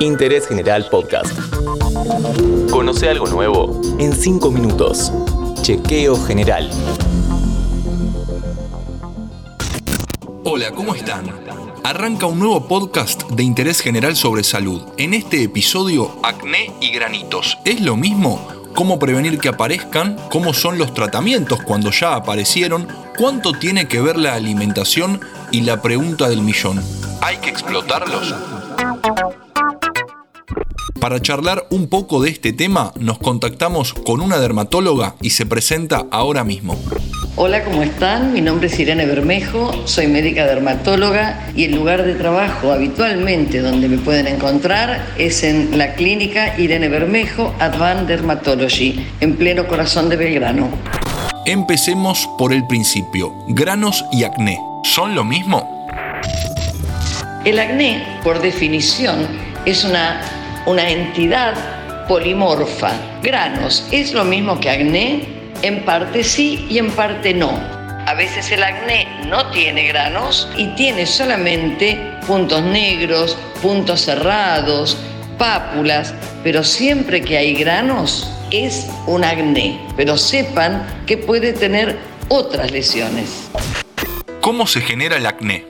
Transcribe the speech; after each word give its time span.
Interés 0.00 0.46
General 0.46 0.86
Podcast. 0.90 1.32
Conoce 2.70 3.08
algo 3.08 3.26
nuevo 3.28 3.80
en 3.98 4.12
5 4.12 4.50
minutos. 4.50 5.10
Chequeo 5.62 6.22
General. 6.22 6.70
Hola, 10.44 10.70
¿cómo 10.72 10.94
están? 10.94 11.24
Arranca 11.82 12.26
un 12.26 12.38
nuevo 12.38 12.68
podcast 12.68 13.22
de 13.30 13.42
interés 13.42 13.80
general 13.80 14.16
sobre 14.16 14.44
salud. 14.44 14.82
En 14.98 15.14
este 15.14 15.42
episodio, 15.42 16.10
acné 16.22 16.74
y 16.82 16.90
granitos. 16.90 17.56
¿Es 17.64 17.80
lo 17.80 17.96
mismo? 17.96 18.46
¿Cómo 18.74 18.98
prevenir 18.98 19.38
que 19.38 19.48
aparezcan? 19.48 20.18
¿Cómo 20.30 20.52
son 20.52 20.76
los 20.76 20.92
tratamientos 20.92 21.62
cuando 21.62 21.90
ya 21.90 22.14
aparecieron? 22.14 22.86
¿Cuánto 23.16 23.52
tiene 23.54 23.88
que 23.88 24.02
ver 24.02 24.18
la 24.18 24.34
alimentación? 24.34 25.20
Y 25.50 25.62
la 25.62 25.80
pregunta 25.80 26.28
del 26.28 26.42
millón. 26.42 26.82
¿Hay 27.22 27.38
que 27.38 27.48
explotarlos? 27.48 28.34
Para 31.06 31.22
charlar 31.22 31.68
un 31.70 31.86
poco 31.86 32.20
de 32.20 32.30
este 32.30 32.52
tema, 32.52 32.92
nos 32.98 33.18
contactamos 33.18 33.94
con 33.94 34.20
una 34.20 34.40
dermatóloga 34.40 35.14
y 35.22 35.30
se 35.30 35.46
presenta 35.46 36.06
ahora 36.10 36.42
mismo. 36.42 36.76
Hola, 37.36 37.62
¿cómo 37.62 37.84
están? 37.84 38.32
Mi 38.32 38.40
nombre 38.40 38.66
es 38.66 38.76
Irene 38.80 39.06
Bermejo, 39.06 39.86
soy 39.86 40.08
médica 40.08 40.46
dermatóloga 40.46 41.46
y 41.54 41.62
el 41.62 41.76
lugar 41.76 42.02
de 42.02 42.16
trabajo 42.16 42.72
habitualmente 42.72 43.60
donde 43.60 43.88
me 43.88 43.98
pueden 43.98 44.26
encontrar 44.26 45.14
es 45.16 45.44
en 45.44 45.78
la 45.78 45.94
clínica 45.94 46.58
Irene 46.58 46.88
Bermejo 46.88 47.54
Advanced 47.60 48.08
Dermatology, 48.08 49.06
en 49.20 49.36
pleno 49.36 49.68
corazón 49.68 50.08
de 50.08 50.16
Belgrano. 50.16 50.70
Empecemos 51.44 52.28
por 52.36 52.52
el 52.52 52.66
principio. 52.66 53.32
Granos 53.46 54.04
y 54.10 54.24
acné, 54.24 54.58
¿son 54.82 55.14
lo 55.14 55.22
mismo? 55.22 55.86
El 57.44 57.60
acné, 57.60 58.02
por 58.24 58.42
definición, 58.42 59.28
es 59.64 59.84
una, 59.84 60.45
una 60.66 60.88
entidad 60.88 61.54
polimorfa. 62.08 62.92
Granos, 63.22 63.86
¿es 63.90 64.12
lo 64.12 64.24
mismo 64.24 64.60
que 64.60 64.70
acné? 64.70 65.22
En 65.62 65.84
parte 65.84 66.22
sí 66.22 66.66
y 66.68 66.78
en 66.78 66.90
parte 66.90 67.32
no. 67.32 67.58
A 68.06 68.14
veces 68.14 68.50
el 68.52 68.62
acné 68.62 69.06
no 69.26 69.50
tiene 69.50 69.88
granos 69.88 70.48
y 70.56 70.66
tiene 70.76 71.06
solamente 71.06 71.98
puntos 72.26 72.62
negros, 72.62 73.36
puntos 73.62 74.02
cerrados, 74.02 74.96
pápulas, 75.38 76.14
pero 76.44 76.62
siempre 76.62 77.20
que 77.20 77.36
hay 77.36 77.54
granos 77.54 78.30
es 78.50 78.86
un 79.06 79.24
acné. 79.24 79.80
Pero 79.96 80.16
sepan 80.16 80.86
que 81.06 81.16
puede 81.16 81.52
tener 81.52 81.98
otras 82.28 82.70
lesiones. 82.70 83.48
¿Cómo 84.40 84.66
se 84.66 84.80
genera 84.80 85.16
el 85.16 85.26
acné? 85.26 85.66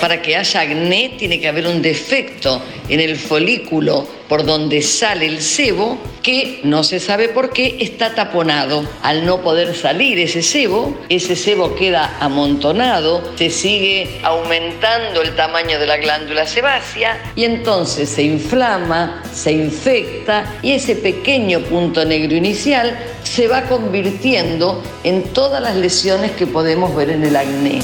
Para 0.00 0.22
que 0.22 0.36
haya 0.36 0.60
acné 0.60 1.14
tiene 1.18 1.40
que 1.40 1.48
haber 1.48 1.66
un 1.66 1.82
defecto 1.82 2.62
en 2.88 3.00
el 3.00 3.16
folículo 3.16 4.06
por 4.28 4.44
donde 4.44 4.82
sale 4.82 5.26
el 5.26 5.40
sebo 5.40 5.98
que 6.22 6.60
no 6.62 6.84
se 6.84 7.00
sabe 7.00 7.28
por 7.28 7.50
qué 7.50 7.78
está 7.80 8.14
taponado. 8.14 8.86
Al 9.02 9.24
no 9.24 9.40
poder 9.40 9.74
salir 9.74 10.18
ese 10.18 10.42
sebo, 10.42 10.96
ese 11.08 11.34
sebo 11.34 11.74
queda 11.74 12.16
amontonado, 12.20 13.32
se 13.36 13.50
sigue 13.50 14.20
aumentando 14.22 15.22
el 15.22 15.34
tamaño 15.34 15.78
de 15.78 15.86
la 15.86 15.96
glándula 15.96 16.46
sebácea 16.46 17.32
y 17.34 17.44
entonces 17.44 18.08
se 18.08 18.22
inflama, 18.22 19.22
se 19.32 19.52
infecta 19.52 20.58
y 20.62 20.72
ese 20.72 20.96
pequeño 20.96 21.60
punto 21.60 22.04
negro 22.04 22.36
inicial 22.36 22.98
se 23.24 23.48
va 23.48 23.62
convirtiendo 23.62 24.82
en 25.04 25.24
todas 25.32 25.62
las 25.62 25.76
lesiones 25.76 26.32
que 26.32 26.46
podemos 26.46 26.94
ver 26.94 27.10
en 27.10 27.24
el 27.24 27.36
acné. 27.36 27.80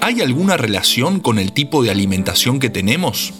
¿Hay 0.00 0.20
alguna 0.20 0.56
relación 0.56 1.18
con 1.18 1.38
el 1.38 1.52
tipo 1.52 1.82
de 1.82 1.90
alimentación 1.90 2.60
que 2.60 2.70
tenemos? 2.70 3.34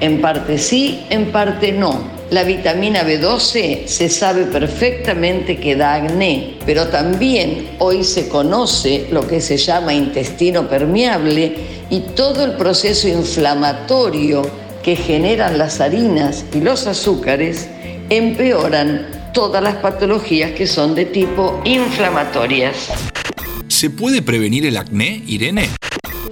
En 0.00 0.20
parte 0.20 0.58
sí, 0.58 1.00
en 1.08 1.32
parte 1.32 1.72
no. 1.72 1.98
La 2.30 2.42
vitamina 2.42 3.04
B12 3.04 3.86
se 3.86 4.08
sabe 4.10 4.44
perfectamente 4.44 5.58
que 5.58 5.76
da 5.76 5.94
acné, 5.94 6.56
pero 6.66 6.88
también 6.88 7.70
hoy 7.78 8.04
se 8.04 8.28
conoce 8.28 9.06
lo 9.10 9.26
que 9.26 9.40
se 9.40 9.56
llama 9.56 9.94
intestino 9.94 10.68
permeable 10.68 11.54
y 11.88 12.00
todo 12.14 12.44
el 12.44 12.52
proceso 12.52 13.08
inflamatorio 13.08 14.42
que 14.82 14.96
generan 14.96 15.56
las 15.56 15.80
harinas 15.80 16.44
y 16.54 16.60
los 16.60 16.86
azúcares 16.86 17.68
empeoran 18.10 19.06
todas 19.32 19.62
las 19.62 19.76
patologías 19.76 20.52
que 20.52 20.66
son 20.66 20.94
de 20.94 21.06
tipo 21.06 21.62
inflamatorias. 21.64 22.90
¿Se 23.68 23.88
puede 23.90 24.22
prevenir 24.22 24.66
el 24.66 24.76
acné, 24.76 25.22
Irene? 25.26 25.70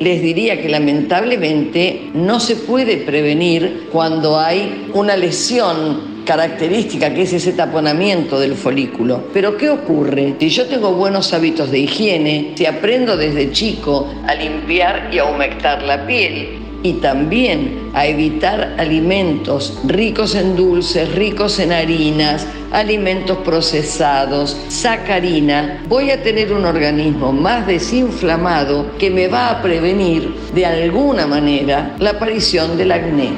Les 0.03 0.21
diría 0.21 0.61
que 0.61 0.69
lamentablemente 0.69 2.11
no 2.15 2.41
se 2.41 2.57
puede 2.57 2.99
prevenir 2.99 3.89
cuando 3.93 4.39
hay 4.39 4.89
una 4.95 5.17
lesión 5.17 6.13
característica 6.25 7.13
que 7.13 7.23
es 7.23 7.33
ese 7.33 7.53
taponamiento 7.53 8.39
del 8.39 8.55
folículo. 8.55 9.25
Pero 9.33 9.57
¿qué 9.57 9.71
ocurre? 9.71 10.35
Si 10.39 10.49
yo 10.51 10.67
tengo 10.67 10.93
buenos 10.93 11.33
hábitos 11.33 11.71
de 11.71 11.81
higiene, 11.81 12.53
si 12.55 12.67
aprendo 12.67 13.17
desde 13.17 13.51
chico 13.53 14.09
a 14.27 14.35
limpiar 14.35 15.11
y 15.13 15.19
a 15.19 15.25
humectar 15.25 15.83
la 15.83 16.07
piel, 16.07 16.63
y 16.83 16.95
también 16.95 17.91
a 17.95 18.07
evitar 18.07 18.75
alimentos 18.79 19.79
ricos 19.85 20.35
en 20.35 20.57
dulces, 20.57 21.15
ricos 21.15 21.59
en 21.59 21.73
harinas, 21.73 22.47
alimentos 22.73 23.39
procesados, 23.39 24.57
sacarina, 24.69 25.83
voy 25.89 26.11
a 26.11 26.23
tener 26.23 26.53
un 26.53 26.65
organismo 26.65 27.33
más 27.33 27.67
desinflamado 27.67 28.97
que 28.99 29.11
me 29.11 29.29
va 29.29 29.51
a 29.51 29.63
prevenir 29.63 30.35
de 30.55 30.67
alguna 30.67 31.27
manera 31.27 31.95
la 31.99 32.11
aparición 32.11 32.77
del 32.77 32.93
acné. 32.93 33.31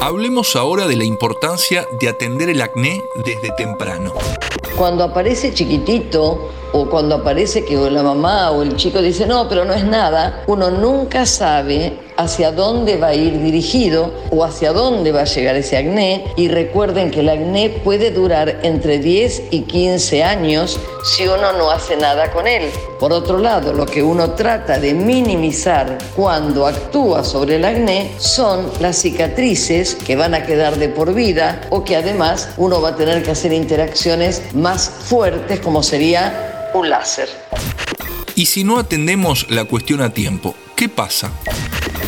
Hablemos 0.00 0.56
ahora 0.56 0.86
de 0.86 0.96
la 0.96 1.04
importancia 1.04 1.86
de 2.00 2.08
atender 2.08 2.48
el 2.48 2.60
acné 2.62 3.02
desde 3.24 3.50
temprano. 3.56 4.12
Cuando 4.76 5.04
aparece 5.04 5.54
chiquitito 5.54 6.50
o 6.72 6.88
cuando 6.88 7.16
aparece 7.16 7.64
que 7.64 7.76
la 7.90 8.02
mamá 8.02 8.50
o 8.50 8.62
el 8.62 8.76
chico 8.76 9.00
dice 9.00 9.26
no, 9.26 9.48
pero 9.48 9.64
no 9.64 9.72
es 9.72 9.84
nada, 9.84 10.42
uno 10.46 10.70
nunca 10.70 11.26
sabe 11.26 12.06
hacia 12.16 12.50
dónde 12.50 12.96
va 12.96 13.08
a 13.08 13.14
ir 13.14 13.40
dirigido 13.42 14.12
o 14.30 14.44
hacia 14.44 14.72
dónde 14.72 15.12
va 15.12 15.20
a 15.20 15.24
llegar 15.24 15.56
ese 15.56 15.76
acné. 15.76 16.24
Y 16.36 16.48
recuerden 16.48 17.10
que 17.10 17.20
el 17.20 17.28
acné 17.28 17.70
puede 17.84 18.10
durar 18.10 18.60
entre 18.62 18.98
10 18.98 19.44
y 19.50 19.62
15 19.62 20.24
años 20.24 20.78
si 21.04 21.26
uno 21.26 21.52
no 21.52 21.70
hace 21.70 21.96
nada 21.96 22.30
con 22.32 22.46
él. 22.46 22.70
Por 22.98 23.12
otro 23.12 23.38
lado, 23.38 23.72
lo 23.72 23.86
que 23.86 24.02
uno 24.02 24.32
trata 24.32 24.78
de 24.78 24.94
minimizar 24.94 25.98
cuando 26.14 26.66
actúa 26.66 27.22
sobre 27.22 27.56
el 27.56 27.64
acné 27.64 28.12
son 28.18 28.70
las 28.80 28.96
cicatrices 28.96 29.94
que 29.94 30.16
van 30.16 30.34
a 30.34 30.44
quedar 30.44 30.76
de 30.76 30.88
por 30.88 31.14
vida 31.14 31.60
o 31.70 31.84
que 31.84 31.96
además 31.96 32.48
uno 32.56 32.80
va 32.80 32.90
a 32.90 32.96
tener 32.96 33.22
que 33.22 33.32
hacer 33.32 33.52
interacciones 33.52 34.42
más 34.54 34.88
fuertes 34.88 35.60
como 35.60 35.82
sería 35.82 36.65
un 36.76 36.90
láser. 36.90 37.28
Y 38.34 38.46
si 38.46 38.64
no 38.64 38.78
atendemos 38.78 39.50
la 39.50 39.64
cuestión 39.64 40.02
a 40.02 40.12
tiempo, 40.12 40.54
¿qué 40.76 40.88
pasa? 40.88 41.32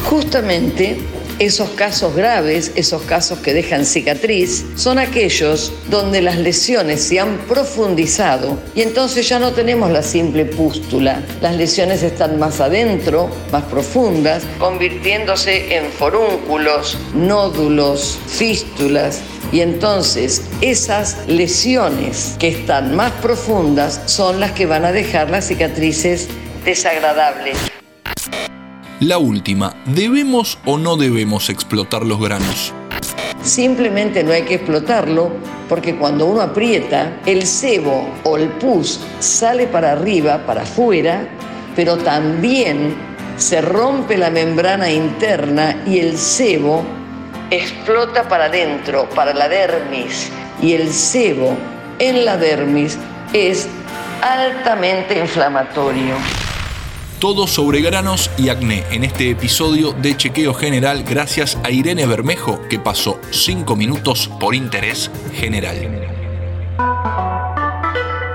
Justamente 0.05 0.99
esos 1.39 1.71
casos 1.71 2.15
graves, 2.15 2.73
esos 2.75 3.03
casos 3.03 3.39
que 3.39 3.55
dejan 3.55 3.87
cicatriz, 3.87 4.65
son 4.75 4.99
aquellos 4.99 5.73
donde 5.89 6.21
las 6.21 6.37
lesiones 6.37 7.03
se 7.03 7.21
han 7.21 7.39
profundizado 7.47 8.59
y 8.75 8.83
entonces 8.83 9.29
ya 9.29 9.39
no 9.39 9.53
tenemos 9.53 9.91
la 9.91 10.03
simple 10.03 10.45
pústula. 10.45 11.23
Las 11.41 11.57
lesiones 11.57 12.03
están 12.03 12.39
más 12.39 12.61
adentro, 12.61 13.31
más 13.53 13.65
profundas, 13.65 14.43
convirtiéndose 14.59 15.77
en 15.77 15.91
forúnculos, 15.93 16.99
nódulos, 17.15 18.19
fístulas. 18.27 19.21
Y 19.51 19.61
entonces 19.61 20.43
esas 20.61 21.27
lesiones 21.27 22.37
que 22.39 22.49
están 22.49 22.95
más 22.95 23.13
profundas 23.13 24.03
son 24.05 24.41
las 24.41 24.53
que 24.53 24.67
van 24.67 24.85
a 24.85 24.93
dejar 24.93 25.31
las 25.31 25.47
cicatrices 25.47 26.29
desagradables. 26.65 27.57
La 29.01 29.17
última, 29.17 29.75
¿debemos 29.87 30.59
o 30.67 30.77
no 30.77 30.97
debemos 30.97 31.49
explotar 31.49 32.05
los 32.05 32.21
granos? 32.21 32.75
Simplemente 33.43 34.23
no 34.23 34.33
hay 34.33 34.43
que 34.43 34.57
explotarlo 34.57 35.31
porque 35.69 35.97
cuando 35.97 36.27
uno 36.27 36.43
aprieta, 36.43 37.21
el 37.25 37.47
sebo 37.47 38.07
o 38.25 38.37
el 38.37 38.49
pus 38.49 39.01
sale 39.21 39.67
para 39.67 39.93
arriba, 39.93 40.45
para 40.45 40.63
afuera, 40.63 41.27
pero 41.75 41.97
también 41.97 42.95
se 43.39 43.63
rompe 43.63 44.19
la 44.19 44.31
membrana 44.31 44.91
interna 44.91 45.85
y 45.87 46.01
el 46.01 46.19
sebo 46.19 46.98
explota 47.51 48.29
para 48.29 48.47
adentro, 48.47 49.09
para 49.11 49.35
la 49.35 49.49
dermis. 49.49 50.31
Y 50.61 50.75
el 50.75 50.93
sebo 50.93 51.57
en 51.99 52.25
la 52.25 52.37
dermis 52.37 52.99
es 53.33 53.69
altamente 54.23 55.19
inflamatorio. 55.19 56.15
Todo 57.19 57.49
sobre 57.49 57.81
granos 57.81 58.31
y 58.39 58.49
acné 58.49 58.85
en 58.93 59.03
este 59.03 59.31
episodio 59.31 59.93
de 59.93 60.17
Chequeo 60.17 60.55
General 60.55 61.03
gracias 61.03 61.59
a 61.65 61.71
Irene 61.71 62.07
Bermejo 62.07 62.61
que 62.69 62.79
pasó 62.79 63.21
5 63.33 63.75
minutos 63.75 64.31
por 64.39 64.55
interés 64.55 65.11
general. 65.35 66.07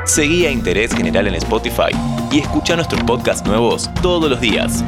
Seguí 0.05 0.45
a 0.45 0.51
Interés 0.51 0.93
General 0.93 1.25
en 1.27 1.35
Spotify 1.35 1.95
y 2.29 2.39
escucha 2.39 2.75
nuestros 2.75 3.01
podcasts 3.03 3.47
nuevos 3.47 3.89
todos 4.01 4.29
los 4.29 4.41
días. 4.41 4.83